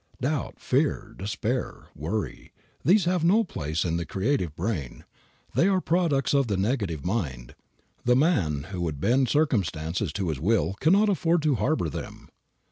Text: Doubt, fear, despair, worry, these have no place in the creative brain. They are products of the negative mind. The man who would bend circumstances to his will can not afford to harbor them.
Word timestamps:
Doubt, 0.19 0.55
fear, 0.59 1.13
despair, 1.15 1.89
worry, 1.95 2.51
these 2.83 3.05
have 3.05 3.23
no 3.23 3.43
place 3.43 3.85
in 3.85 3.97
the 3.97 4.03
creative 4.07 4.55
brain. 4.55 5.03
They 5.53 5.67
are 5.67 5.79
products 5.79 6.33
of 6.33 6.47
the 6.47 6.57
negative 6.57 7.05
mind. 7.05 7.53
The 8.03 8.15
man 8.15 8.63
who 8.71 8.81
would 8.81 8.99
bend 8.99 9.29
circumstances 9.29 10.11
to 10.13 10.29
his 10.29 10.39
will 10.39 10.73
can 10.79 10.93
not 10.93 11.07
afford 11.07 11.43
to 11.43 11.53
harbor 11.53 11.87
them. 11.87 12.29